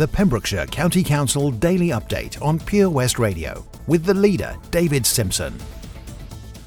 [0.00, 5.54] the Pembrokeshire County Council Daily Update on Pure West Radio with the leader, David Simpson.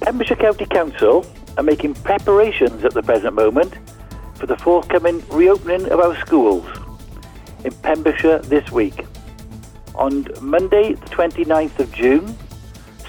[0.00, 1.24] Pembrokeshire County Council
[1.56, 3.72] are making preparations at the present moment
[4.34, 6.66] for the forthcoming reopening of our schools
[7.64, 9.06] in Pembrokeshire this week.
[9.94, 12.36] On Monday, the 29th of June,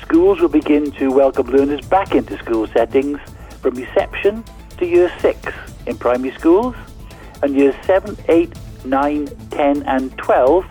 [0.01, 3.19] schools will begin to welcome learners back into school settings
[3.59, 4.45] from reception
[4.77, 5.53] to year 6
[5.87, 6.73] in primary schools
[7.43, 8.53] and years 7, 8,
[8.85, 10.65] 9, 10 and 12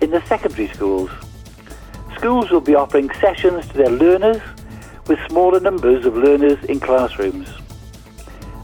[0.00, 1.10] in the secondary schools.
[2.16, 4.42] Schools will be offering sessions to their learners
[5.06, 7.48] with smaller numbers of learners in classrooms.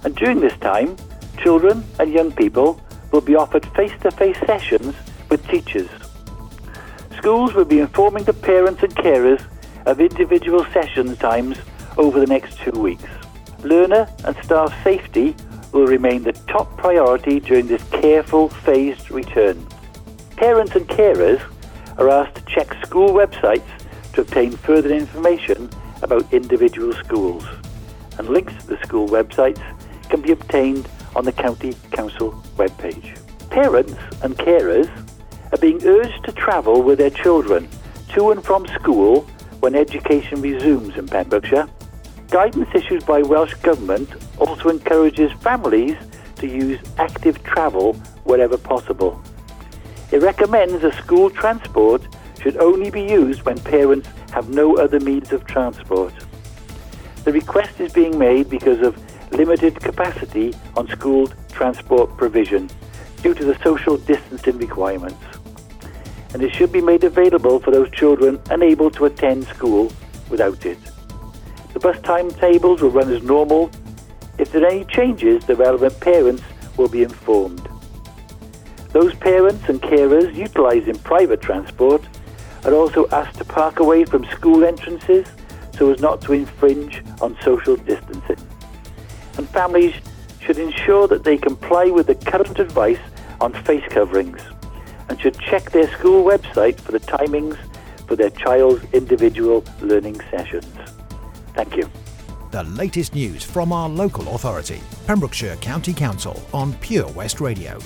[0.05, 0.96] And during this time,
[1.38, 2.80] children and young people
[3.12, 4.95] will be offered face-to-face sessions
[5.30, 5.88] with teachers.
[7.16, 9.43] Schools will be informing the parents and carers
[9.87, 11.59] of individual sessions times
[11.96, 13.09] over the next two weeks.
[13.62, 15.34] Learner and staff safety
[15.74, 19.66] will remain the top priority during this careful, phased return.
[20.37, 21.42] Parents and carers
[21.98, 23.68] are asked to check school websites
[24.12, 25.68] to obtain further information
[26.02, 27.45] about individual schools,
[28.18, 29.60] and links to the school websites
[30.09, 33.18] can be obtained on the County Council webpage.
[33.51, 34.88] Parents and carers
[35.52, 37.68] are being urged to travel with their children
[38.10, 39.23] to and from school
[39.59, 41.68] when education resumes in Pembrokeshire.
[42.35, 45.96] Guidance issued by Welsh Government also encourages families
[46.35, 47.93] to use active travel
[48.24, 49.23] wherever possible.
[50.10, 52.02] It recommends that school transport
[52.43, 56.12] should only be used when parents have no other means of transport.
[57.23, 58.99] The request is being made because of
[59.30, 62.68] limited capacity on school transport provision
[63.23, 65.25] due to the social distancing requirements.
[66.32, 69.93] And it should be made available for those children unable to attend school
[70.28, 70.78] without it.
[71.75, 73.69] The bus timetables will run as normal.
[74.39, 76.44] If there are any changes, the relevant parents
[76.77, 77.69] will be informed.
[78.93, 82.06] Those parents and carers utilising private transport
[82.65, 85.27] are also asked to park away from school entrances
[85.77, 88.39] so as not to infringe on social distancing.
[89.37, 89.97] And families
[90.41, 93.01] should ensure that they comply with the current advice
[93.41, 94.41] on face coverings
[95.09, 97.59] and should check their school website for the timings
[98.07, 100.94] for their child's individual learning sessions.
[101.54, 101.91] Thank you.
[102.50, 107.78] The latest news from our local authority, Pembrokeshire County Council on Pure West Radio.